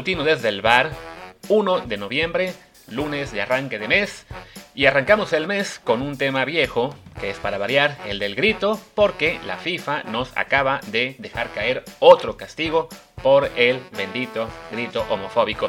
matutino 0.00 0.24
desde 0.24 0.48
el 0.48 0.62
bar, 0.62 0.92
1 1.48 1.80
de 1.80 1.98
noviembre, 1.98 2.54
lunes 2.88 3.32
de 3.32 3.42
arranque 3.42 3.78
de 3.78 3.86
mes. 3.86 4.24
Y 4.74 4.86
arrancamos 4.86 5.34
el 5.34 5.46
mes 5.46 5.78
con 5.78 6.00
un 6.00 6.16
tema 6.16 6.46
viejo, 6.46 6.94
que 7.20 7.28
es 7.28 7.36
para 7.36 7.58
variar, 7.58 7.98
el 8.06 8.18
del 8.18 8.34
grito, 8.34 8.80
porque 8.94 9.38
la 9.44 9.58
FIFA 9.58 10.04
nos 10.04 10.34
acaba 10.38 10.80
de 10.86 11.16
dejar 11.18 11.50
caer 11.50 11.84
otro 11.98 12.38
castigo 12.38 12.88
por 13.22 13.50
el 13.56 13.78
bendito 13.94 14.48
grito 14.72 15.04
homofóbico. 15.10 15.68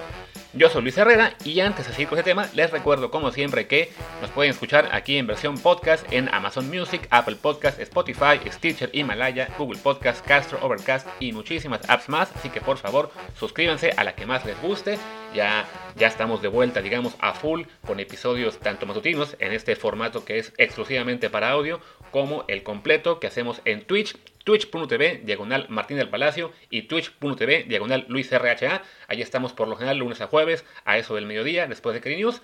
Yo 0.54 0.70
soy 0.70 0.82
Luis 0.82 0.98
Herrera 0.98 1.34
y 1.46 1.62
antes 1.62 1.88
de 1.88 1.94
seguir 1.94 2.10
con 2.10 2.20
este 2.20 2.32
tema, 2.32 2.50
les 2.54 2.72
recuerdo 2.72 3.10
como 3.10 3.32
siempre 3.32 3.68
que 3.68 3.90
nos 4.20 4.32
pueden 4.32 4.52
escuchar 4.52 4.90
aquí 4.92 5.16
en 5.16 5.26
versión 5.26 5.58
podcast 5.58 6.06
en 6.12 6.28
Amazon 6.28 6.70
Music, 6.70 7.08
Apple 7.10 7.38
Podcast, 7.38 7.80
Spotify, 7.80 8.38
Stitcher, 8.46 8.90
Himalaya, 8.92 9.48
Google 9.58 9.80
Podcast, 9.82 10.26
Castro, 10.26 10.60
Overcast 10.62 11.08
y 11.22 11.32
muchísimas 11.32 11.90
apps 11.90 12.10
más. 12.10 12.36
Así 12.36 12.50
que 12.50 12.60
por 12.60 12.78
favor 12.78 13.12
suscríbanse 13.40 13.94
a 13.96 14.04
la 14.04 14.14
que 14.14 14.26
más 14.26 14.46
les 14.46 14.62
guste. 14.62 15.00
Ya, 15.34 15.66
ya 15.96 16.08
estamos 16.08 16.42
de 16.42 16.50
vuelta, 16.50 16.82
digamos, 16.82 17.16
a 17.20 17.34
full 17.34 17.62
con 17.88 18.02
episodios 18.02 18.60
tanto 18.60 18.86
matutinos 18.86 19.38
en 19.40 19.54
este 19.54 19.78
formato 19.78 20.26
que 20.26 20.38
es 20.38 20.52
exclusivamente 20.58 21.30
para 21.30 21.52
audio 21.52 21.80
como 22.12 22.44
el 22.50 22.64
completo 22.64 23.22
que 23.22 23.28
hacemos 23.28 23.62
en 23.64 23.86
Twitch 23.86 24.18
twitch.tv 24.44 25.22
diagonal 25.24 25.66
Martín 25.70 25.98
del 25.98 26.10
Palacio 26.10 26.52
y 26.70 26.84
twitch.tv 26.84 27.66
diagonal 27.68 28.06
Luis 28.08 28.32
RHA. 28.32 28.84
Ahí 29.08 29.22
estamos 29.22 29.54
por 29.54 29.68
lo 29.68 29.76
general 29.76 29.98
lunes 29.98 30.22
a 30.22 30.28
jueves 30.28 30.66
a 30.86 30.98
eso 30.98 31.16
del 31.16 31.26
mediodía 31.26 31.68
después 31.68 31.94
de 31.94 32.02
Cri 32.02 32.16
News. 32.16 32.42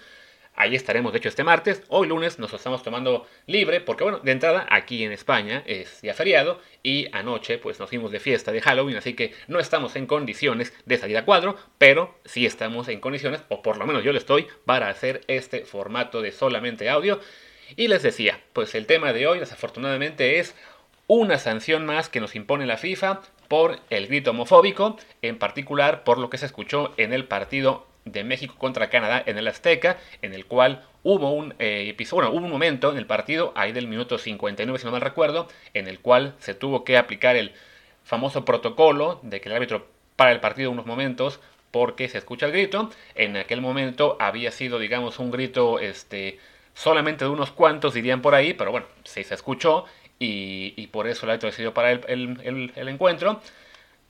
Ahí 0.59 0.75
estaremos, 0.75 1.13
de 1.13 1.19
hecho, 1.19 1.29
este 1.29 1.43
martes. 1.43 1.83
Hoy 1.87 2.07
lunes 2.07 2.39
nos 2.39 2.51
estamos 2.51 2.81
tomando 2.81 3.27
libre 3.45 3.79
porque, 3.79 4.03
bueno, 4.03 4.21
de 4.21 4.31
entrada 4.31 4.65
aquí 4.71 5.03
en 5.03 5.11
España 5.11 5.61
es 5.67 6.01
día 6.01 6.15
feriado 6.15 6.59
y 6.81 7.09
anoche 7.11 7.59
pues 7.59 7.79
nos 7.79 7.89
fuimos 7.89 8.11
de 8.11 8.19
fiesta 8.19 8.51
de 8.51 8.61
Halloween, 8.61 8.97
así 8.97 9.13
que 9.13 9.35
no 9.47 9.59
estamos 9.59 9.95
en 9.95 10.07
condiciones 10.07 10.73
de 10.87 10.97
salir 10.97 11.15
a 11.15 11.25
cuadro, 11.25 11.57
pero 11.77 12.17
sí 12.25 12.47
estamos 12.47 12.87
en 12.87 12.99
condiciones, 12.99 13.43
o 13.49 13.61
por 13.61 13.77
lo 13.77 13.85
menos 13.85 14.03
yo 14.03 14.11
lo 14.11 14.17
estoy, 14.17 14.47
para 14.65 14.89
hacer 14.89 15.21
este 15.27 15.63
formato 15.63 16.23
de 16.23 16.31
solamente 16.31 16.89
audio. 16.89 17.19
Y 17.75 17.87
les 17.87 18.01
decía, 18.01 18.41
pues 18.53 18.73
el 18.73 18.87
tema 18.87 19.13
de 19.13 19.27
hoy 19.27 19.37
desafortunadamente 19.37 20.39
es 20.39 20.55
una 21.07 21.39
sanción 21.39 21.85
más 21.85 22.09
que 22.09 22.19
nos 22.19 22.35
impone 22.35 22.65
la 22.65 22.77
FIFA 22.77 23.21
por 23.47 23.79
el 23.89 24.07
grito 24.07 24.31
homofóbico, 24.31 24.97
en 25.21 25.39
particular 25.39 26.03
por 26.03 26.17
lo 26.17 26.29
que 26.29 26.37
se 26.37 26.45
escuchó 26.45 26.93
en 26.97 27.13
el 27.13 27.25
partido 27.25 27.87
de 28.03 28.23
México 28.23 28.55
contra 28.57 28.89
Canadá 28.89 29.23
en 29.25 29.37
el 29.37 29.47
Azteca, 29.47 29.97
en 30.21 30.33
el 30.33 30.45
cual 30.45 30.83
hubo 31.03 31.31
un 31.31 31.55
eh, 31.59 31.87
episodio, 31.89 32.29
hubo 32.31 32.45
un 32.45 32.51
momento 32.51 32.91
en 32.91 32.97
el 32.97 33.05
partido, 33.05 33.53
ahí 33.55 33.71
del 33.71 33.87
minuto 33.87 34.17
59 34.17 34.79
si 34.79 34.85
no 34.85 34.91
mal 34.91 35.01
recuerdo, 35.01 35.47
en 35.73 35.87
el 35.87 35.99
cual 35.99 36.35
se 36.39 36.53
tuvo 36.53 36.83
que 36.83 36.97
aplicar 36.97 37.35
el 37.35 37.53
famoso 38.03 38.45
protocolo 38.45 39.19
de 39.23 39.41
que 39.41 39.49
el 39.49 39.55
árbitro 39.55 39.87
para 40.15 40.31
el 40.31 40.39
partido 40.39 40.71
unos 40.71 40.85
momentos 40.85 41.39
porque 41.71 42.07
se 42.09 42.17
escucha 42.17 42.45
el 42.45 42.51
grito. 42.51 42.89
En 43.15 43.37
aquel 43.37 43.61
momento 43.61 44.17
había 44.19 44.51
sido, 44.51 44.79
digamos, 44.79 45.19
un 45.19 45.31
grito 45.31 45.79
este, 45.79 46.39
solamente 46.73 47.25
de 47.25 47.31
unos 47.31 47.51
cuantos, 47.51 47.93
dirían 47.93 48.21
por 48.21 48.33
ahí, 48.33 48.53
pero 48.53 48.71
bueno, 48.71 48.87
sí 49.03 49.23
se 49.23 49.33
escuchó 49.33 49.85
y, 50.19 50.87
por 50.87 51.07
eso 51.07 51.25
el 51.25 51.31
árbitro 51.31 51.49
decidió 51.49 51.73
para 51.73 51.91
el, 51.91 52.71
encuentro. 52.75 53.41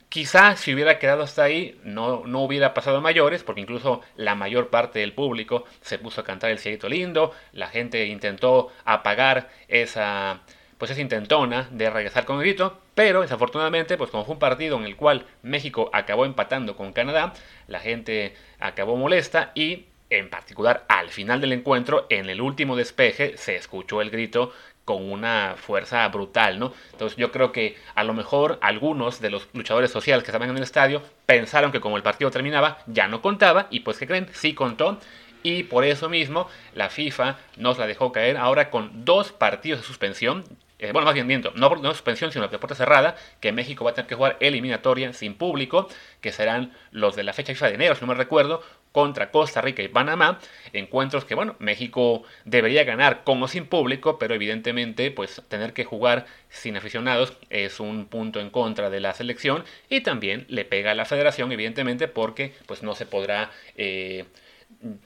Quizá 0.10 0.56
si 0.56 0.74
hubiera 0.74 1.00
quedado 1.00 1.24
hasta 1.24 1.44
ahí 1.44 1.80
no, 1.84 2.26
no 2.26 2.42
hubiera 2.42 2.74
pasado 2.74 3.02
mayores, 3.02 3.44
porque 3.44 3.62
incluso 3.62 4.02
la 4.16 4.36
mayor 4.36 4.70
parte 4.70 5.00
del 5.00 5.12
público 5.12 5.66
se 5.82 6.00
puso 6.00 6.22
a 6.22 6.24
cantar 6.24 6.50
el 6.50 6.60
cielito 6.60 6.88
lindo, 6.88 7.34
la 7.52 7.68
gente 7.68 8.06
intentó 8.06 8.72
apagar 8.86 9.50
esa, 9.68 10.40
pues 10.78 10.92
esa 10.92 11.02
intentona 11.02 11.68
de 11.72 11.90
regresar 11.90 12.24
con 12.24 12.38
el 12.38 12.44
grito, 12.44 12.80
pero 12.96 13.22
desafortunadamente, 13.22 13.98
pues 13.98 14.10
como 14.10 14.24
fue 14.24 14.36
un 14.36 14.40
partido 14.40 14.78
en 14.78 14.86
el 14.86 14.96
cual 14.96 15.26
México 15.44 15.90
acabó 15.92 16.26
empatando 16.26 16.78
con 16.78 16.94
Canadá, 16.94 17.34
la 17.68 17.82
gente 17.82 18.34
acabó 18.60 18.96
molesta 18.96 19.52
y 19.56 19.88
en 20.10 20.30
particular 20.30 20.86
al 20.88 21.10
final 21.10 21.42
del 21.42 21.54
encuentro, 21.54 22.06
en 22.10 22.30
el 22.30 22.42
último 22.42 22.76
despeje, 22.76 23.38
se 23.38 23.56
escuchó 23.56 24.02
el 24.02 24.10
grito 24.10 24.54
con 24.88 25.12
una 25.12 25.56
fuerza 25.58 26.08
brutal, 26.08 26.60
¿no? 26.60 26.72
Entonces 26.94 27.18
yo 27.18 27.30
creo 27.30 27.52
que 27.52 27.76
a 27.94 28.06
lo 28.06 28.14
mejor 28.14 28.58
algunos 28.62 29.20
de 29.20 29.30
los 29.30 29.50
luchadores 29.52 29.92
sociales 29.92 30.24
que 30.24 30.32
estaban 30.32 30.50
en 30.50 30.56
el 30.56 30.64
estadio 30.64 31.02
pensaron 31.26 31.74
que 31.74 31.82
como 31.82 31.98
el 31.98 32.04
partido 32.04 32.32
terminaba 32.32 32.78
ya 32.88 33.10
no 33.10 33.22
contaba 33.22 33.68
y 33.70 33.82
pues 33.82 33.98
que 33.98 34.08
creen, 34.08 34.30
sí 34.32 34.54
contó 34.54 34.98
y 35.44 35.64
por 35.64 35.84
eso 35.84 36.08
mismo 36.08 36.48
la 36.74 36.90
FIFA 36.90 37.36
nos 37.58 37.78
la 37.78 37.86
dejó 37.86 38.14
caer 38.14 38.38
ahora 38.38 38.70
con 38.70 39.04
dos 39.04 39.34
partidos 39.34 39.82
de 39.82 39.86
suspensión. 39.86 40.46
Eh, 40.80 40.92
bueno, 40.92 41.06
más 41.06 41.16
bien 41.16 41.26
miento, 41.26 41.52
no, 41.56 41.76
no 41.76 41.92
suspensión, 41.92 42.32
sino 42.32 42.48
de 42.48 42.60
puerta 42.60 42.76
cerrada, 42.76 43.16
que 43.40 43.52
México 43.52 43.84
va 43.84 43.92
a 43.92 43.94
tener 43.96 44.08
que 44.08 44.16
jugar 44.16 44.38
eliminatoria 44.40 45.12
sin 45.12 45.34
público, 45.34 45.88
que 46.22 46.32
serán 46.32 46.72
los 46.92 47.16
de 47.16 47.24
la 47.24 47.34
fecha 47.34 47.54
FIFA 47.54 47.68
de 47.70 47.74
enero, 47.76 47.96
si 47.96 48.02
no 48.02 48.08
me 48.08 48.14
recuerdo, 48.14 48.62
contra 48.92 49.32
Costa 49.32 49.62
Rica 49.62 49.84
y 49.84 49.88
Panamá, 49.90 50.40
encuentros 50.74 51.26
que 51.26 51.36
bueno, 51.36 51.56
México 51.60 52.24
debería 52.46 52.84
ganar 52.84 53.24
como 53.24 53.48
sin 53.48 53.66
público, 53.68 54.18
pero 54.18 54.34
evidentemente 54.34 55.12
pues 55.12 55.42
tener 55.50 55.74
que 55.74 55.84
jugar 55.84 56.26
sin 56.50 56.78
aficionados 56.78 57.34
es 57.50 57.80
un 57.80 58.08
punto 58.08 58.40
en 58.40 58.50
contra 58.50 58.90
de 58.90 59.00
la 59.00 59.14
selección. 59.14 59.64
Y 59.90 60.02
también 60.02 60.46
le 60.50 60.66
pega 60.66 60.92
a 60.92 60.96
la 60.96 61.06
federación 61.06 61.52
evidentemente 61.52 62.08
porque 62.08 62.54
pues 62.66 62.82
no 62.82 62.96
se 62.96 63.06
podrá 63.06 63.52
eh, 63.76 64.26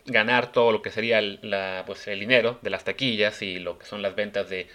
ganar 0.05 0.51
todo 0.51 0.71
lo 0.71 0.81
que 0.81 0.91
sería 0.91 1.21
la, 1.21 1.83
pues, 1.85 2.07
el 2.07 2.19
dinero 2.19 2.59
de 2.61 2.69
las 2.69 2.83
taquillas 2.83 3.41
y 3.41 3.59
lo 3.59 3.77
que 3.77 3.85
son 3.85 4.01
las 4.01 4.15
ventas 4.15 4.49
de 4.49 4.67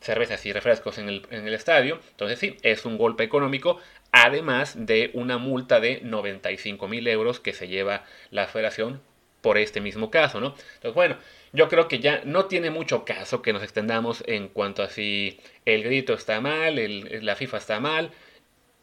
cervezas 0.00 0.44
y 0.46 0.52
refrescos 0.52 0.98
en 0.98 1.08
el, 1.08 1.26
en 1.30 1.46
el 1.46 1.54
estadio. 1.54 2.00
Entonces 2.10 2.38
sí, 2.38 2.56
es 2.62 2.84
un 2.84 2.98
golpe 2.98 3.24
económico 3.24 3.78
además 4.12 4.74
de 4.86 5.10
una 5.14 5.38
multa 5.38 5.80
de 5.80 6.00
95 6.02 6.88
mil 6.88 7.06
euros 7.06 7.40
que 7.40 7.52
se 7.52 7.68
lleva 7.68 8.04
la 8.30 8.46
federación 8.46 9.00
por 9.40 9.56
este 9.56 9.80
mismo 9.80 10.10
caso, 10.10 10.40
¿no? 10.40 10.48
Entonces, 10.74 10.94
bueno, 10.94 11.16
yo 11.52 11.68
creo 11.68 11.88
que 11.88 11.98
ya 11.98 12.22
no 12.24 12.44
tiene 12.46 12.70
mucho 12.70 13.04
caso 13.04 13.40
que 13.40 13.52
nos 13.52 13.62
extendamos 13.62 14.22
en 14.26 14.48
cuanto 14.48 14.82
a 14.82 14.90
si 14.90 15.40
el 15.64 15.82
grito 15.82 16.12
está 16.12 16.40
mal, 16.40 16.76
la 17.24 17.36
FIFA 17.36 17.56
está 17.56 17.80
mal. 17.80 18.10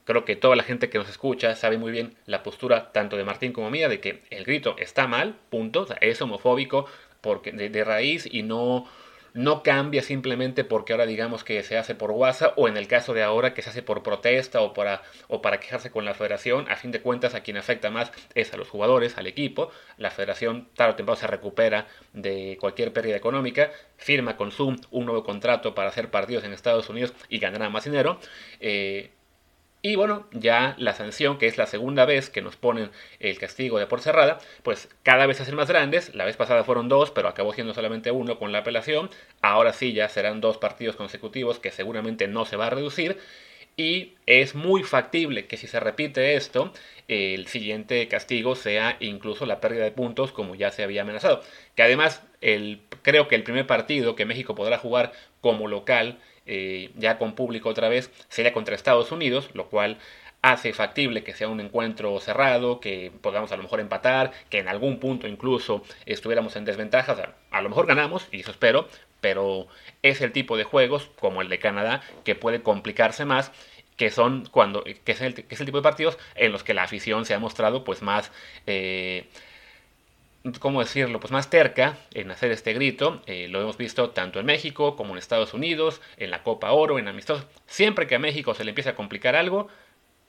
Creo 0.05 0.25
que 0.25 0.35
toda 0.35 0.55
la 0.55 0.63
gente 0.63 0.89
que 0.89 0.97
nos 0.97 1.09
escucha 1.09 1.53
sabe 1.55 1.77
muy 1.77 1.91
bien 1.91 2.15
la 2.25 2.41
postura 2.41 2.91
tanto 2.91 3.17
de 3.17 3.25
Martín 3.25 3.51
como 3.51 3.69
mía 3.69 3.89
de 3.89 3.99
que 3.99 4.23
el 4.29 4.45
grito 4.45 4.75
está 4.79 5.05
mal, 5.05 5.35
punto, 5.49 5.85
es 6.01 6.21
homofóbico 6.21 6.85
porque 7.21 7.51
de 7.51 7.83
raíz 7.83 8.27
y 8.29 8.41
no 8.41 8.87
no 9.37 9.61
cambia 9.61 10.01
simplemente 10.01 10.63
porque 10.63 10.93
ahora 10.93 11.05
digamos 11.05 11.43
que 11.43 11.61
se 11.61 11.77
hace 11.77 11.93
por 11.93 12.09
WhatsApp 12.09 12.57
o 12.57 12.67
en 12.67 12.75
el 12.75 12.87
caso 12.87 13.13
de 13.13 13.21
ahora 13.21 13.53
que 13.53 13.61
se 13.61 13.69
hace 13.69 13.83
por 13.83 14.01
protesta 14.01 14.61
o 14.61 14.73
para, 14.73 15.03
o 15.27 15.43
para 15.43 15.59
quejarse 15.59 15.91
con 15.91 16.05
la 16.05 16.15
federación. 16.15 16.67
A 16.71 16.75
fin 16.75 16.91
de 16.91 17.01
cuentas 17.01 17.35
a 17.35 17.41
quien 17.41 17.55
afecta 17.55 17.91
más 17.91 18.11
es 18.33 18.51
a 18.53 18.57
los 18.57 18.67
jugadores, 18.67 19.15
al 19.15 19.27
equipo. 19.27 19.69
La 19.97 20.09
federación 20.09 20.69
tarde 20.73 20.93
o 20.93 20.95
temprano 20.95 21.19
se 21.19 21.27
recupera 21.27 21.85
de 22.13 22.57
cualquier 22.59 22.91
pérdida 22.93 23.15
económica, 23.15 23.71
firma 23.97 24.37
con 24.37 24.51
Zoom 24.51 24.77
un 24.89 25.05
nuevo 25.05 25.23
contrato 25.23 25.75
para 25.75 25.89
hacer 25.89 26.09
partidos 26.09 26.43
en 26.43 26.51
Estados 26.51 26.89
Unidos 26.89 27.13
y 27.29 27.37
ganará 27.37 27.69
más 27.69 27.83
dinero. 27.83 28.19
Eh, 28.59 29.11
y 29.87 29.95
bueno, 29.95 30.27
ya 30.33 30.75
la 30.77 30.93
sanción, 30.93 31.37
que 31.37 31.47
es 31.47 31.57
la 31.57 31.65
segunda 31.65 32.03
vez 32.03 32.29
que 32.29 32.41
nos 32.41 32.57
ponen 32.57 32.91
el 33.21 33.39
castigo 33.39 33.79
de 33.79 33.85
por 33.85 34.01
cerrada, 34.01 34.37
pues 34.61 34.89
cada 35.01 35.25
vez 35.25 35.37
se 35.37 35.43
hacen 35.43 35.55
más 35.55 35.69
grandes. 35.69 36.13
La 36.13 36.25
vez 36.25 36.35
pasada 36.35 36.65
fueron 36.65 36.89
dos, 36.89 37.09
pero 37.11 37.29
acabó 37.29 37.53
siendo 37.53 37.73
solamente 37.73 38.11
uno 38.11 38.37
con 38.37 38.51
la 38.51 38.59
apelación. 38.59 39.09
Ahora 39.41 39.71
sí 39.71 39.93
ya 39.93 40.09
serán 40.09 40.41
dos 40.41 40.57
partidos 40.57 40.97
consecutivos 40.97 41.59
que 41.59 41.71
seguramente 41.71 42.27
no 42.27 42.43
se 42.43 42.57
va 42.57 42.67
a 42.67 42.69
reducir. 42.69 43.17
Y 43.77 44.15
es 44.25 44.55
muy 44.55 44.83
factible 44.83 45.47
que 45.47 45.55
si 45.55 45.67
se 45.67 45.79
repite 45.79 46.35
esto, 46.35 46.73
el 47.07 47.47
siguiente 47.47 48.09
castigo 48.09 48.55
sea 48.55 48.97
incluso 48.99 49.45
la 49.45 49.61
pérdida 49.61 49.85
de 49.85 49.91
puntos 49.91 50.33
como 50.33 50.55
ya 50.55 50.69
se 50.71 50.83
había 50.83 51.03
amenazado. 51.03 51.41
Que 51.75 51.83
además 51.83 52.23
el, 52.41 52.81
creo 53.03 53.29
que 53.29 53.35
el 53.35 53.43
primer 53.43 53.67
partido 53.67 54.17
que 54.17 54.25
México 54.25 54.53
podrá 54.53 54.79
jugar 54.79 55.13
como 55.39 55.69
local 55.69 56.17
eh, 56.47 56.91
ya 56.95 57.17
con 57.17 57.33
público 57.35 57.69
otra 57.69 57.89
vez, 57.89 58.11
sería 58.29 58.53
contra 58.53 58.75
Estados 58.75 59.11
Unidos, 59.11 59.49
lo 59.53 59.67
cual 59.67 59.97
hace 60.41 60.73
factible 60.73 61.23
que 61.23 61.33
sea 61.33 61.47
un 61.47 61.59
encuentro 61.59 62.19
cerrado, 62.19 62.79
que 62.79 63.11
podamos 63.21 63.51
a 63.51 63.57
lo 63.57 63.63
mejor 63.63 63.79
empatar, 63.79 64.31
que 64.49 64.59
en 64.59 64.67
algún 64.67 64.99
punto 64.99 65.27
incluso 65.27 65.83
estuviéramos 66.05 66.55
en 66.55 66.65
desventaja. 66.65 67.33
a 67.51 67.61
lo 67.61 67.69
mejor 67.69 67.85
ganamos, 67.87 68.27
y 68.31 68.41
eso 68.41 68.51
espero, 68.51 68.87
pero 69.21 69.67
es 70.03 70.21
el 70.21 70.31
tipo 70.31 70.57
de 70.57 70.63
juegos, 70.63 71.09
como 71.19 71.41
el 71.41 71.49
de 71.49 71.59
Canadá, 71.59 72.01
que 72.23 72.35
puede 72.35 72.61
complicarse 72.61 73.25
más 73.25 73.51
que 73.97 74.11
son 74.11 74.45
cuando 74.51 74.83
que 74.83 75.11
es, 75.11 75.21
el, 75.21 75.33
que 75.33 75.55
es 75.55 75.59
el 75.59 75.65
tipo 75.65 75.79
de 75.79 75.83
partidos 75.83 76.19
en 76.35 76.51
los 76.51 76.63
que 76.63 76.75
la 76.75 76.83
afición 76.83 77.25
se 77.25 77.33
ha 77.33 77.39
mostrado 77.39 77.83
pues 77.83 78.03
más 78.03 78.31
eh, 78.67 79.27
¿cómo 80.59 80.79
decirlo? 80.81 81.19
Pues 81.19 81.31
más 81.31 81.49
terca 81.49 81.97
en 82.13 82.31
hacer 82.31 82.51
este 82.51 82.73
grito. 82.73 83.21
Eh, 83.25 83.47
lo 83.49 83.61
hemos 83.61 83.77
visto 83.77 84.11
tanto 84.11 84.39
en 84.39 84.45
México 84.45 84.95
como 84.95 85.13
en 85.13 85.17
Estados 85.17 85.53
Unidos, 85.53 86.01
en 86.17 86.31
la 86.31 86.43
Copa 86.43 86.71
Oro, 86.71 86.99
en 86.99 87.07
amistosos. 87.07 87.45
Siempre 87.65 88.07
que 88.07 88.15
a 88.15 88.19
México 88.19 88.53
se 88.53 88.63
le 88.63 88.71
empieza 88.71 88.91
a 88.91 88.95
complicar 88.95 89.35
algo, 89.35 89.67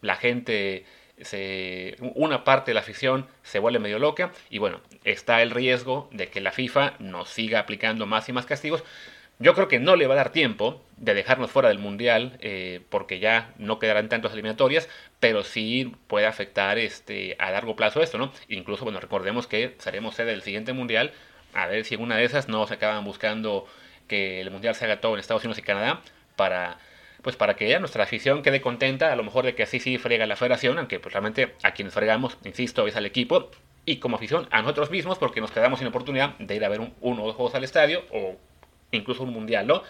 la 0.00 0.16
gente, 0.16 0.84
se, 1.20 1.96
una 2.00 2.44
parte 2.44 2.70
de 2.70 2.75
la 2.75 2.81
afición 2.81 3.26
se 3.43 3.58
vuelve 3.58 3.78
medio 3.78 3.99
loca 3.99 4.32
y 4.50 4.58
bueno, 4.58 4.81
está 5.05 5.43
el 5.43 5.50
riesgo 5.50 6.08
de 6.12 6.28
que 6.28 6.40
la 6.40 6.52
FIFA 6.52 6.94
nos 6.99 7.28
siga 7.31 7.61
aplicando 7.61 8.06
más 8.06 8.28
y 8.28 8.32
más 8.32 8.46
castigos. 8.46 8.84
Yo 9.40 9.55
creo 9.55 9.69
que 9.69 9.79
no 9.79 9.94
le 9.94 10.08
va 10.08 10.14
a 10.14 10.17
dar 10.17 10.32
tiempo 10.32 10.82
de 10.96 11.14
dejarnos 11.14 11.50
fuera 11.50 11.69
del 11.69 11.79
Mundial, 11.79 12.38
eh, 12.40 12.81
porque 12.90 13.20
ya 13.20 13.55
no 13.56 13.79
quedarán 13.79 14.08
tantas 14.08 14.32
eliminatorias, 14.32 14.88
pero 15.20 15.44
sí 15.44 15.94
puede 16.08 16.26
afectar 16.26 16.76
este, 16.79 17.37
a 17.38 17.52
largo 17.52 17.76
plazo 17.76 18.02
esto, 18.02 18.19
¿no? 18.19 18.32
Incluso, 18.49 18.85
bueno, 18.85 18.99
recordemos 18.99 19.46
que 19.46 19.76
seremos 19.79 20.17
sede 20.17 20.32
del 20.32 20.43
siguiente 20.43 20.73
Mundial, 20.73 21.12
a 21.55 21.67
ver 21.69 21.85
si 21.85 21.94
en 21.94 22.02
una 22.02 22.17
de 22.17 22.25
esas 22.25 22.49
no 22.49 22.67
se 22.67 22.75
acaban 22.75 23.05
buscando 23.05 23.67
que 24.08 24.40
el 24.40 24.50
Mundial 24.50 24.75
se 24.75 24.87
haga 24.87 25.00
todo 25.00 25.14
en 25.14 25.20
Estados 25.20 25.44
Unidos 25.44 25.58
y 25.58 25.62
Canadá, 25.62 26.02
para 26.35 26.79
pues 27.23 27.37
para 27.37 27.56
que 27.56 27.69
ya 27.69 27.81
nuestra 27.81 28.05
afición 28.05 28.43
quede 28.43 28.61
contenta, 28.61 29.12
a 29.12 29.17
lo 29.17 29.25
mejor 29.25 29.44
de 29.44 29.55
que 29.55 29.64
así 29.64 29.81
sí 29.81 29.99
frega 29.99 30.26
la 30.26 30.37
federación, 30.37 30.79
aunque 30.79 31.00
pues 31.00 31.12
realmente 31.12 31.55
a 31.62 31.73
quienes 31.73 31.94
fregamos, 31.94 32.38
insisto, 32.44 32.87
es 32.87 32.96
al 32.96 33.06
equipo, 33.06 33.50
y 33.85 33.96
como 33.96 34.17
afición 34.17 34.49
a 34.50 34.62
nosotros 34.62 34.90
mismos, 34.90 35.19
porque 35.19 35.40
nos 35.40 35.50
quedamos 35.50 35.79
sin 35.79 35.88
oportunidad 35.88 36.37
de 36.38 36.55
ir 36.55 36.64
a 36.64 36.69
ver 36.69 36.81
uno 37.00 37.23
o 37.23 37.26
dos 37.26 37.37
juegos 37.37 37.55
al 37.55 37.64
estadio, 37.64 38.05
o 38.12 38.37
incluso 38.93 39.23
un 39.23 39.32
mundial, 39.32 39.67
¿no? 39.67 39.82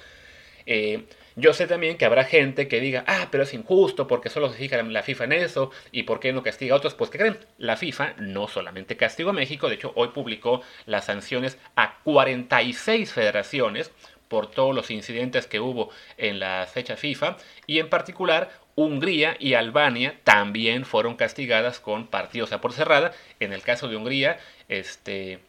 Eh, 0.67 1.05
yo 1.35 1.55
sé 1.55 1.67
también 1.67 1.97
que 1.97 2.05
habrá 2.05 2.25
gente 2.25 2.69
que 2.69 2.81
diga, 2.81 3.05
ah, 3.07 3.29
pero 3.31 3.45
es 3.45 3.55
injusto 3.55 4.07
porque 4.07 4.29
solo 4.29 4.51
se 4.51 4.59
fija 4.59 4.83
la 4.83 5.03
FIFA 5.03 5.25
en 5.25 5.33
eso 5.33 5.71
y 5.93 6.03
por 6.03 6.21
qué 6.21 6.33
no 6.33 6.43
castiga 6.43 6.75
a 6.75 6.79
otros. 6.79 6.95
Pues, 6.95 7.11
¿qué 7.11 7.19
creen? 7.19 7.39
La 7.59 7.77
FIFA 7.77 8.15
no 8.19 8.49
solamente 8.49 8.97
castigó 8.97 9.31
a 9.31 9.33
México, 9.33 9.69
de 9.69 9.77
hecho, 9.77 9.93
hoy 9.95 10.09
publicó 10.09 10.63
las 10.85 11.05
sanciones 11.07 11.57
a 11.77 11.99
46 12.03 13.13
federaciones 13.13 13.93
por 14.27 14.51
todos 14.51 14.75
los 14.75 14.91
incidentes 14.91 15.47
que 15.47 15.61
hubo 15.61 15.91
en 16.17 16.39
la 16.39 16.67
fecha 16.67 16.97
FIFA 16.97 17.39
y 17.67 17.79
en 17.79 17.89
particular 17.89 18.51
Hungría 18.75 19.37
y 19.41 19.55
Albania 19.55 20.21
también 20.25 20.85
fueron 20.85 21.17
castigadas 21.17 21.81
con 21.81 22.07
partidos 22.07 22.53
a 22.53 22.61
por 22.61 22.73
cerrada. 22.73 23.13
En 23.41 23.53
el 23.53 23.63
caso 23.63 23.89
de 23.89 23.97
Hungría, 23.97 24.39
este, 24.69 25.41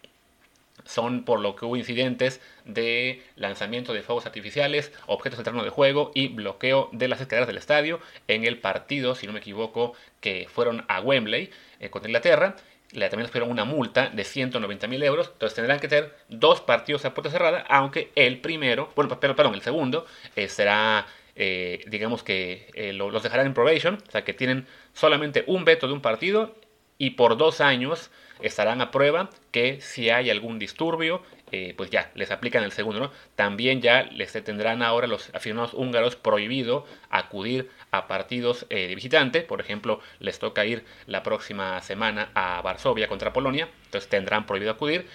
son 0.86 1.24
por 1.26 1.40
lo 1.40 1.56
que 1.56 1.66
hubo 1.66 1.78
incidentes 1.78 2.42
de 2.66 3.24
lanzamiento 3.36 3.94
de 3.94 4.02
fuegos 4.02 4.26
artificiales, 4.26 4.92
objetos 5.08 5.38
de 5.38 5.44
terreno 5.44 5.64
de 5.64 5.70
juego 5.70 6.12
y 6.14 6.28
bloqueo 6.28 6.90
de 6.92 7.08
las 7.08 7.22
escaleras 7.22 7.48
del 7.48 7.58
estadio 7.58 8.00
en 8.28 8.46
el 8.46 8.60
partido, 8.60 9.16
si 9.16 9.28
no 9.28 9.34
me 9.34 9.40
equivoco, 9.40 9.94
que 10.22 10.48
fueron 10.50 10.86
a 10.88 11.02
Wembley 11.02 11.50
eh, 11.80 11.90
contra 11.90 12.10
Inglaterra 12.10 12.56
le 12.92 13.08
también 13.10 13.26
esperan 13.26 13.52
una 13.52 13.66
multa 13.66 14.10
de 14.10 14.24
190 14.24 14.88
mil 14.88 15.04
euros. 15.04 15.30
Entonces 15.34 15.56
tendrán 15.56 15.80
que 15.80 15.88
tener 15.88 16.16
dos 16.28 16.62
partidos 16.62 17.06
a 17.06 17.14
puerta 17.14 17.30
cerrada, 17.30 17.64
aunque 17.70 18.12
el 18.16 18.40
primero, 18.42 18.92
bueno, 18.96 19.20
perdón, 19.20 19.54
el 19.54 19.62
segundo 19.62 20.06
eh, 20.36 20.48
será, 20.48 21.06
eh, 21.36 21.84
digamos 21.88 22.24
que 22.24 22.92
los 22.96 23.24
dejarán 23.24 23.46
en 23.46 23.54
probation, 23.54 24.00
o 24.08 24.12
sea 24.12 24.24
que 24.24 24.34
tienen 24.34 24.66
solamente 24.94 25.44
un 25.48 25.66
veto 25.66 25.88
de 25.88 25.94
un 25.94 26.02
partido 26.02 26.56
y 26.98 27.12
por 27.12 27.38
dos 27.38 27.62
años 27.62 28.10
estarán 28.42 28.82
a 28.82 28.92
prueba 28.92 29.30
que 29.52 29.82
si 29.82 30.10
hay 30.10 30.30
algún 30.30 30.60
disturbio, 30.60 31.22
eh, 31.52 31.74
pues 31.76 31.90
ya 31.90 32.12
les 32.14 32.32
aplican 32.32 32.64
el 32.64 32.72
segundo. 32.72 33.00
¿no? 33.00 33.12
También 33.36 33.82
ya 33.82 34.04
les 34.04 34.32
tendrán 34.44 34.82
ahora 34.82 35.08
los 35.08 35.34
aficionados 35.34 35.74
húngaros 35.74 36.16
prohibido 36.16 36.86
acudir 37.10 37.70
a 37.92 38.08
partidos 38.08 38.66
eh, 38.70 38.88
de 38.88 38.96
visitante. 38.96 39.42
Por 39.42 39.62
ejemplo, 39.62 40.00
les 40.20 40.40
toca 40.40 40.66
ir 40.66 40.86
la 41.08 41.24
próxima 41.24 41.82
semana 41.82 42.30
a 42.36 42.62
Varsovia 42.62 43.08
contra 43.08 43.34
Polonia, 43.34 43.70
entonces 43.86 44.10
tendrán 44.10 44.46
prohibido 44.46 44.72
acudir. 44.72 45.08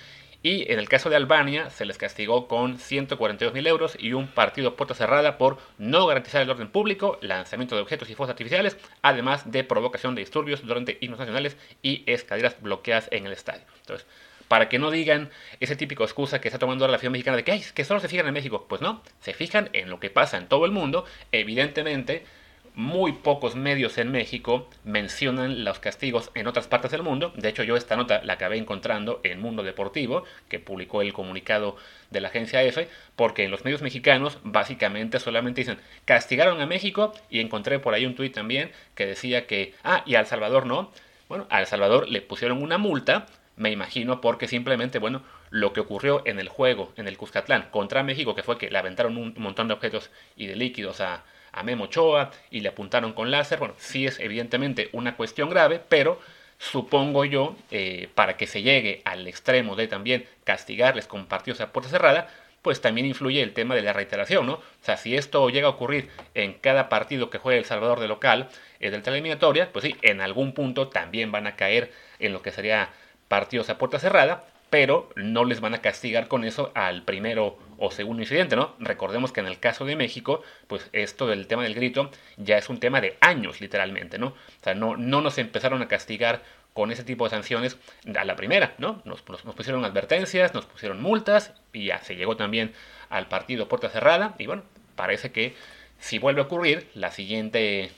Y 0.45 0.71
en 0.71 0.79
el 0.79 0.91
caso 0.91 1.09
de 1.09 1.17
Albania 1.17 1.71
se 1.71 1.87
les 1.87 1.97
castigó 1.97 2.49
con 2.49 2.77
142.000 2.77 3.67
euros 3.67 3.97
y 3.99 4.13
un 4.13 4.29
partido 4.29 4.77
puerta 4.77 4.93
cerrada 4.95 5.39
por 5.39 5.57
no 5.79 6.07
garantizar 6.07 6.43
el 6.43 6.51
orden 6.51 6.69
público, 6.69 7.17
lanzamiento 7.23 7.75
de 7.75 7.81
objetos 7.81 8.11
y 8.11 8.15
fuegos 8.15 8.29
artificiales, 8.29 8.77
además 9.01 9.51
de 9.51 9.65
provocación 9.65 10.15
de 10.15 10.21
disturbios 10.21 10.61
durante 10.61 10.99
himnos 11.01 11.19
nacionales 11.19 11.57
y 11.81 12.03
escaleras 12.05 12.61
bloqueadas 12.61 13.09
en 13.11 13.25
el 13.25 13.33
estadio. 13.33 13.63
Entonces, 13.81 14.07
para 14.47 14.69
que 14.69 14.79
no 14.79 14.91
digan 14.91 15.31
ese 15.61 15.77
típico 15.77 16.05
excusa 16.05 16.43
que 16.43 16.49
está 16.49 16.59
tomando 16.59 16.85
ahora 16.85 16.91
la 16.93 16.97
afición 16.97 17.13
mexicana 17.13 17.39
de 17.39 17.45
que, 17.45 17.63
que 17.75 17.85
solo 17.85 18.01
se 18.01 18.09
fijan 18.09 18.27
en 18.27 18.35
México. 18.35 18.67
Pues 18.69 18.83
no, 18.83 19.01
se 19.21 19.33
fijan 19.33 19.71
en 19.73 19.89
lo 19.89 19.99
que 19.99 20.11
pasa 20.11 20.37
en 20.37 20.49
todo 20.49 20.67
el 20.67 20.73
mundo. 20.73 21.07
Evidentemente, 21.33 22.27
muy 22.75 23.13
pocos 23.13 23.55
medios 23.55 23.99
en 23.99 24.11
México 24.11 24.69
mencionan 24.83 25.65
los 25.65 25.79
castigos 25.79 26.31
en 26.35 26.49
otras 26.49 26.67
partes 26.67 26.91
del 26.91 27.05
mundo. 27.05 27.33
De 27.37 27.49
hecho, 27.49 27.63
yo 27.63 27.77
esta 27.77 27.97
nota 27.97 28.23
la 28.25 28.33
acabé 28.35 28.59
encontrando 28.59 29.21
en 29.23 29.41
Mundo 29.41 29.63
Deportivo, 29.63 30.25
que 30.49 30.59
publicó 30.59 31.01
el 31.01 31.13
comunicado 31.13 31.77
de 32.11 32.21
la 32.21 32.29
agencia 32.29 32.63
EFE, 32.63 32.89
porque 33.15 33.45
en 33.45 33.53
los 33.53 33.65
medios 33.65 33.83
mexicanos 33.83 34.39
básicamente 34.43 35.21
solamente 35.21 35.61
dicen 35.61 35.79
castigaron 36.05 36.61
a 36.61 36.67
México 36.67 37.15
y 37.31 37.41
encontré 37.41 37.79
por 37.79 37.95
ahí 37.95 38.07
un 38.07 38.17
tuit 38.17 38.35
también 38.35 38.73
que 38.97 39.07
decía 39.07 39.47
que, 39.47 39.75
ah, 39.85 40.03
y 40.05 40.17
a 40.17 40.21
El 40.21 40.27
Salvador 40.27 40.67
no. 40.67 40.91
Bueno, 41.29 41.47
a 41.51 41.61
El 41.61 41.67
Salvador 41.67 42.09
le 42.09 42.23
pusieron 42.23 42.61
una 42.61 42.77
multa, 42.77 43.27
me 43.57 43.71
imagino 43.71 44.21
porque 44.21 44.49
simplemente, 44.49 44.99
bueno, 44.99 45.23
lo 45.51 45.73
que 45.73 45.81
ocurrió 45.81 46.23
en 46.27 46.41
el 46.41 46.49
juego, 46.49 46.93
en 46.97 47.07
el 47.07 47.17
Cuscatlán 47.17 47.69
contra 47.71 48.03
México, 48.03 48.35
que 48.35 48.43
fue 48.43 48.59
que 48.59 48.71
le 48.71 48.79
aventaron 48.79 49.17
un 49.17 49.33
montón 49.37 49.69
de 49.69 49.75
objetos 49.75 50.11
y 50.37 50.47
de 50.49 50.57
líquidos 50.57 51.01
a, 51.01 51.23
a 51.55 51.63
Memo 51.63 51.85
Ochoa 51.85 52.31
y 52.51 52.61
le 52.61 52.69
apuntaron 52.69 53.13
con 53.13 53.31
láser. 53.31 53.59
Bueno, 53.59 53.75
sí 53.79 54.07
es 54.07 54.19
evidentemente 54.21 54.89
una 54.93 55.17
cuestión 55.17 55.49
grave, 55.49 55.81
pero 55.89 56.21
supongo 56.59 57.25
yo, 57.25 57.57
eh, 57.71 58.09
para 58.15 58.37
que 58.37 58.47
se 58.47 58.63
llegue 58.63 59.03
al 59.05 59.27
extremo 59.27 59.77
de 59.77 59.89
también 59.89 60.27
castigarles 60.45 61.07
con 61.07 61.27
partidos 61.27 61.61
a 61.61 61.73
puerta 61.73 61.91
cerrada, 61.91 62.29
pues 62.63 62.81
también 62.81 63.07
influye 63.07 63.43
el 63.43 63.53
tema 63.53 63.75
de 63.75 63.83
la 63.83 63.93
reiteración, 63.93 64.47
¿no? 64.47 64.55
O 64.55 64.63
sea, 64.81 64.97
si 64.97 65.17
esto 65.17 65.51
llega 65.51 65.67
a 65.67 65.71
ocurrir 65.73 66.09
en 66.33 66.55
cada 66.55 66.89
partido 66.89 67.29
que 67.29 67.37
juegue 67.37 67.59
El 67.59 67.67
Salvador 67.67 68.01
de 68.01 68.09
local, 68.09 68.49
es 68.81 68.91
del 68.91 69.03
eliminatoria, 69.07 69.71
pues 69.71 69.85
sí, 69.85 69.97
en 70.01 70.23
algún 70.23 70.53
punto 70.53 70.89
también 70.89 71.31
van 71.31 71.47
a 71.47 71.57
caer 71.57 71.93
en 72.19 72.33
lo 72.33 72.41
que 72.41 72.53
sería 72.53 72.89
partidos 73.29 73.69
a 73.69 73.77
puerta 73.77 73.99
cerrada, 73.99 74.45
pero 74.71 75.11
no 75.15 75.45
les 75.45 75.61
van 75.61 75.75
a 75.75 75.83
castigar 75.83 76.27
con 76.27 76.43
eso 76.43 76.73
al 76.75 77.03
primero 77.03 77.59
o 77.85 77.91
segundo 77.91 78.23
incidente, 78.23 78.57
¿no? 78.57 78.75
Recordemos 78.79 79.33
que 79.33 79.41
en 79.41 79.47
el 79.47 79.59
caso 79.59 79.85
de 79.85 79.97
México, 79.97 80.43
pues 80.67 80.89
esto 80.93 81.27
del 81.27 81.47
tema 81.47 81.63
del 81.63 81.75
grito 81.75 82.11
ya 82.37 82.57
es 82.57 82.69
un 82.69 82.81
tema 82.81 83.01
de 83.01 83.17
años, 83.21 83.61
literalmente, 83.61 84.19
¿no? 84.19 84.29
O 84.29 84.65
sea, 84.65 84.75
no, 84.75 84.97
no 84.97 85.21
nos 85.21 85.39
empezaron 85.39 85.83
a 85.83 85.89
castigar 85.89 86.43
con 86.75 86.91
ese 86.91 87.05
tipo 87.05 87.25
de 87.25 87.31
sanciones 87.31 87.79
a 88.19 88.25
la 88.25 88.37
primera, 88.37 88.75
¿no? 88.79 89.01
Nos, 89.05 89.23
pusieron 89.23 89.85
advertencias, 89.85 90.55
nos 90.55 90.67
pusieron 90.67 91.01
multas 91.01 91.55
y 91.73 91.87
ya 91.87 92.01
se 92.01 92.17
llegó 92.17 92.37
también 92.37 92.73
al 93.11 93.29
partido 93.29 93.69
puerta 93.69 93.89
cerrada 93.89 94.35
y 94.39 94.47
bueno, 94.47 94.65
parece 94.97 95.31
que 95.31 95.55
si 95.99 96.19
vuelve 96.19 96.41
a 96.41 96.45
ocurrir, 96.45 96.91
la 96.95 97.13
siguiente 97.13 97.93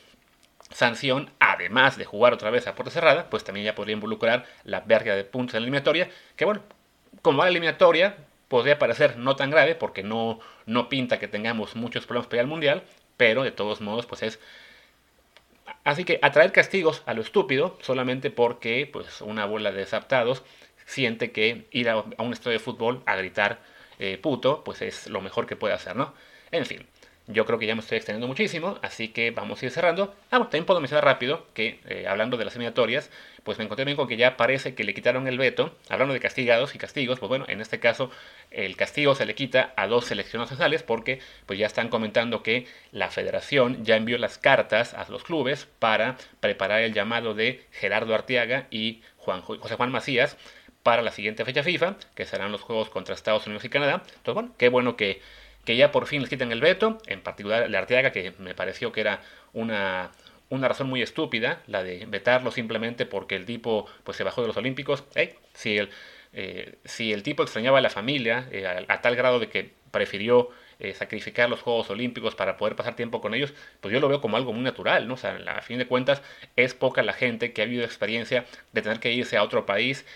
sanción, 0.70 1.30
además 1.40 1.96
de 1.96 2.04
jugar 2.04 2.34
otra 2.34 2.50
vez 2.50 2.66
a 2.66 2.74
puerta 2.74 2.92
cerrada, 2.92 3.30
pues 3.30 3.44
también 3.44 3.64
ya 3.64 3.74
podría 3.74 3.94
involucrar 3.94 4.44
la 4.64 4.84
pérdida 4.84 5.16
de 5.16 5.24
puntos 5.24 5.54
en 5.54 5.62
la 5.62 5.64
eliminatoria, 5.64 6.10
que 6.36 6.44
bueno, 6.44 6.62
como 7.22 7.38
va 7.38 7.44
la 7.44 7.50
eliminatoria, 7.50 8.16
podría 8.48 8.78
parecer 8.78 9.16
no 9.18 9.36
tan 9.36 9.50
grave 9.50 9.74
porque 9.74 10.02
no, 10.02 10.40
no 10.66 10.88
pinta 10.88 11.18
que 11.18 11.28
tengamos 11.28 11.76
muchos 11.76 12.06
problemas 12.06 12.28
para 12.28 12.42
al 12.42 12.48
mundial, 12.48 12.84
pero 13.16 13.42
de 13.42 13.52
todos 13.52 13.80
modos 13.80 14.06
pues 14.06 14.22
es... 14.22 14.38
Así 15.84 16.04
que 16.04 16.18
atraer 16.22 16.52
castigos 16.52 17.02
a 17.06 17.14
lo 17.14 17.22
estúpido 17.22 17.78
solamente 17.80 18.30
porque 18.30 18.88
pues 18.92 19.20
una 19.20 19.46
bola 19.46 19.70
de 19.70 19.78
desaptados 19.78 20.42
siente 20.84 21.32
que 21.32 21.66
ir 21.70 21.88
a, 21.88 21.96
un 22.18 22.32
estadio 22.32 22.58
de 22.58 22.64
fútbol 22.64 23.02
a 23.06 23.16
gritar 23.16 23.60
eh, 23.98 24.18
puto 24.18 24.62
pues 24.64 24.82
es 24.82 25.08
lo 25.08 25.20
mejor 25.20 25.46
que 25.46 25.56
puede 25.56 25.74
hacer, 25.74 25.96
¿no? 25.96 26.14
En 26.50 26.66
fin, 26.66 26.86
yo 27.28 27.44
creo 27.44 27.58
que 27.58 27.66
ya 27.66 27.74
me 27.74 27.80
estoy 27.80 27.96
extendiendo 27.96 28.28
muchísimo, 28.28 28.78
así 28.82 29.08
que 29.08 29.32
vamos 29.32 29.60
a 29.60 29.66
ir 29.66 29.72
cerrando. 29.72 30.14
Ah, 30.30 30.38
también 30.38 30.64
puedo 30.64 30.80
mencionar 30.80 31.04
rápido 31.04 31.46
que, 31.54 31.80
eh, 31.86 32.06
hablando 32.08 32.36
de 32.36 32.44
las 32.44 32.54
eliminatorias, 32.54 33.10
pues 33.42 33.58
me 33.58 33.64
encontré 33.64 33.84
bien 33.84 33.96
con 33.96 34.06
que 34.08 34.16
ya 34.16 34.36
parece 34.36 34.74
que 34.74 34.84
le 34.84 34.94
quitaron 34.94 35.26
el 35.26 35.38
veto. 35.38 35.74
Hablando 35.88 36.14
de 36.14 36.20
castigados 36.20 36.74
y 36.74 36.78
castigos, 36.78 37.18
pues 37.18 37.28
bueno, 37.28 37.44
en 37.48 37.60
este 37.60 37.80
caso 37.80 38.10
el 38.50 38.76
castigo 38.76 39.14
se 39.14 39.26
le 39.26 39.34
quita 39.34 39.72
a 39.76 39.86
dos 39.86 40.06
selecciones 40.06 40.50
nacionales 40.50 40.82
porque 40.82 41.20
pues 41.46 41.58
ya 41.58 41.66
están 41.66 41.88
comentando 41.88 42.42
que 42.42 42.66
la 42.92 43.10
federación 43.10 43.84
ya 43.84 43.96
envió 43.96 44.18
las 44.18 44.38
cartas 44.38 44.94
a 44.94 45.06
los 45.10 45.24
clubes 45.24 45.68
para 45.78 46.16
preparar 46.40 46.82
el 46.82 46.92
llamado 46.92 47.34
de 47.34 47.64
Gerardo 47.72 48.14
Arteaga 48.14 48.66
y 48.70 49.02
Juan, 49.16 49.42
José 49.42 49.74
Juan 49.74 49.90
Macías 49.90 50.36
para 50.82 51.02
la 51.02 51.10
siguiente 51.10 51.44
fecha 51.44 51.64
FIFA, 51.64 51.96
que 52.14 52.24
serán 52.26 52.52
los 52.52 52.60
juegos 52.60 52.90
contra 52.90 53.14
Estados 53.14 53.44
Unidos 53.46 53.64
y 53.64 53.68
Canadá. 53.68 54.02
Entonces, 54.06 54.34
bueno, 54.34 54.54
qué 54.56 54.68
bueno 54.68 54.96
que 54.96 55.20
que 55.66 55.76
ya 55.76 55.92
por 55.92 56.06
fin 56.06 56.22
les 56.22 56.30
quitan 56.30 56.52
el 56.52 56.60
veto, 56.60 56.98
en 57.06 57.20
particular 57.20 57.68
la 57.68 57.80
Arteaga, 57.80 58.12
que 58.12 58.32
me 58.38 58.54
pareció 58.54 58.92
que 58.92 59.00
era 59.02 59.20
una, 59.52 60.12
una 60.48 60.68
razón 60.68 60.88
muy 60.88 61.02
estúpida, 61.02 61.60
la 61.66 61.82
de 61.82 62.06
vetarlo 62.06 62.52
simplemente 62.52 63.04
porque 63.04 63.36
el 63.36 63.44
tipo 63.44 63.86
pues, 64.04 64.16
se 64.16 64.24
bajó 64.24 64.42
de 64.42 64.48
los 64.48 64.56
Olímpicos. 64.56 65.04
si, 65.54 65.76
el, 65.76 65.90
eh, 66.32 66.76
si 66.84 67.12
el 67.12 67.22
tipo 67.22 67.42
extrañaba 67.42 67.78
a 67.78 67.80
la 67.80 67.90
familia 67.90 68.48
eh, 68.52 68.64
a, 68.88 69.00
tal 69.02 69.16
grado 69.16 69.40
de 69.40 69.48
que 69.48 69.72
prefirió 69.90 70.50
eh, 70.78 70.94
sacrificar 70.94 71.50
los 71.50 71.62
Juegos 71.62 71.90
Olímpicos 71.90 72.36
para 72.36 72.56
poder 72.56 72.76
pasar 72.76 72.94
tiempo 72.94 73.20
con 73.20 73.34
ellos, 73.34 73.52
pues 73.80 73.92
yo 73.92 73.98
lo 73.98 74.08
veo 74.08 74.20
como 74.20 74.36
algo 74.36 74.52
muy 74.52 74.62
natural, 74.62 75.08
¿no? 75.08 75.14
O 75.14 75.16
sea, 75.16 75.36
a 75.48 75.62
fin 75.62 75.78
de 75.78 75.86
cuentas 75.86 76.22
es 76.54 76.74
poca 76.74 77.02
la 77.02 77.12
gente 77.12 77.52
que 77.52 77.62
ha 77.62 77.64
vivido 77.64 77.84
experiencia 77.84 78.44
de 78.72 78.82
tener 78.82 79.00
que 79.00 79.12
irse 79.12 79.36
a 79.36 79.42
otro 79.42 79.66
país 79.66 80.06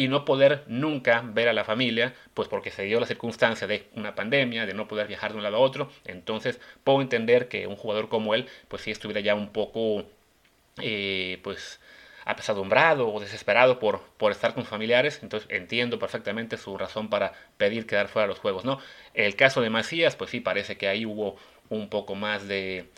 y 0.00 0.08
no 0.08 0.24
poder 0.24 0.64
nunca 0.66 1.20
ver 1.22 1.46
a 1.48 1.52
la 1.52 1.62
familia, 1.62 2.14
pues 2.32 2.48
porque 2.48 2.70
se 2.70 2.84
dio 2.84 2.98
la 3.00 3.04
circunstancia 3.04 3.66
de 3.66 3.86
una 3.94 4.14
pandemia, 4.14 4.64
de 4.64 4.72
no 4.72 4.88
poder 4.88 5.06
viajar 5.06 5.32
de 5.32 5.36
un 5.36 5.42
lado 5.42 5.56
a 5.56 5.60
otro. 5.60 5.90
Entonces 6.06 6.58
puedo 6.84 7.02
entender 7.02 7.48
que 7.48 7.66
un 7.66 7.76
jugador 7.76 8.08
como 8.08 8.34
él, 8.34 8.48
pues 8.68 8.80
sí 8.80 8.90
estuviera 8.90 9.20
ya 9.20 9.34
un 9.34 9.52
poco, 9.52 10.06
eh, 10.80 11.38
pues 11.42 11.80
apesadumbrado 12.24 13.12
o 13.12 13.20
desesperado 13.20 13.78
por, 13.78 14.00
por 14.16 14.32
estar 14.32 14.54
con 14.54 14.64
familiares, 14.64 15.20
entonces 15.22 15.46
entiendo 15.50 15.98
perfectamente 15.98 16.56
su 16.56 16.78
razón 16.78 17.10
para 17.10 17.34
pedir 17.58 17.86
quedar 17.86 18.08
fuera 18.08 18.26
de 18.26 18.28
los 18.32 18.38
juegos, 18.38 18.64
¿no? 18.64 18.78
El 19.12 19.36
caso 19.36 19.60
de 19.60 19.68
Macías, 19.68 20.16
pues 20.16 20.30
sí, 20.30 20.40
parece 20.40 20.78
que 20.78 20.88
ahí 20.88 21.04
hubo 21.04 21.36
un 21.68 21.90
poco 21.90 22.14
más 22.14 22.48
de, 22.48 22.88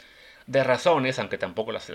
de 0.46 0.64
razones, 0.64 1.18
aunque 1.18 1.38
tampoco, 1.38 1.72
las, 1.72 1.90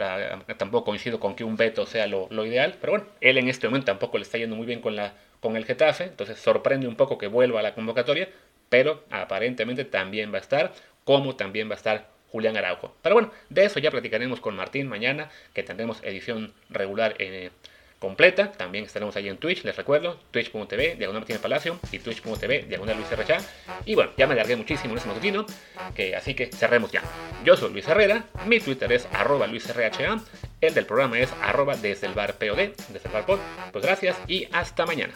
tampoco 0.58 0.86
coincido 0.86 1.20
con 1.20 1.36
que 1.36 1.44
un 1.44 1.58
veto 1.58 1.86
sea 1.86 2.08
lo, 2.08 2.28
lo, 2.30 2.46
ideal, 2.46 2.76
pero 2.80 2.94
bueno, 2.94 3.06
él 3.22 3.38
en 3.38 3.50
este 3.50 3.68
momento 3.68 3.86
tampoco 3.86 4.18
le 4.18 4.24
está 4.24 4.38
yendo 4.38 4.56
muy 4.56 4.66
bien 4.66 4.82
con, 4.82 4.96
la, 4.96 5.14
con 5.40 5.56
el 5.56 5.66
Getafe, 5.66 6.06
entonces 6.06 6.40
sorprende 6.40 6.88
un 6.88 6.96
poco 6.96 7.18
que 7.18 7.28
vuelva 7.28 7.60
a 7.60 7.64
la 7.64 7.74
convocatoria, 7.74 8.30
pero 8.70 9.04
aparentemente 9.10 9.86
también 9.86 10.32
va 10.32 10.38
a 10.38 10.42
estar, 10.42 10.74
como 11.04 11.36
también 11.36 11.70
va 11.70 11.74
a 11.74 11.78
estar 11.78 12.10
Julián 12.32 12.58
Araujo. 12.58 12.96
Pero 13.02 13.16
bueno, 13.16 13.32
de 13.50 13.66
eso 13.66 13.80
ya 13.80 13.92
platicaremos 13.92 14.40
con 14.40 14.56
Martín 14.56 14.88
mañana, 14.88 15.30
que 15.54 15.64
tendremos 15.64 16.04
edición 16.04 16.54
regular 16.70 17.16
eh, 17.20 17.52
completa. 18.00 18.52
También 18.52 18.86
estaremos 18.86 19.16
ahí 19.16 19.28
en 19.28 19.38
Twitch, 19.38 19.64
les 19.64 19.76
recuerdo, 19.76 20.20
twitch.tv, 20.32 20.96
diagonal 20.96 21.22
Martín 21.22 21.38
Palacio, 21.40 21.80
y 21.92 22.00
twitch.tv, 22.00 22.64
diagonal 22.64 22.98
Luis 22.98 23.12
Herrera. 23.12 23.40
Y 23.86 23.96
bueno, 23.96 24.12
ya 24.18 24.28
me 24.28 24.34
alargué 24.34 24.56
muchísimo 24.56 24.94
en 24.94 25.00
ese 25.00 25.08
matutino, 25.08 25.46
que, 25.96 26.16
así 26.16 26.34
que 26.34 26.48
cerremos 26.48 26.92
ya. 26.92 27.02
Yo 27.44 27.56
soy 27.56 27.72
Luis 27.72 27.88
Herrera, 27.88 28.26
mi 28.46 28.60
Twitter 28.60 28.92
es 28.92 29.08
arroba 29.12 29.48
LuisRHA, 29.48 30.20
el 30.62 30.74
del 30.74 30.86
programa 30.86 31.20
es 31.20 31.32
arroba 31.42 31.76
desde 31.76 32.08
el 32.08 32.14
bar 32.14 32.34
POD, 32.36 32.72
desde 32.90 33.08
el 33.08 33.14
bar 33.14 33.26
pod. 33.26 33.40
Pues 33.72 33.84
gracias 33.84 34.18
y 34.28 34.48
hasta 34.52 34.86
mañana. 34.86 35.14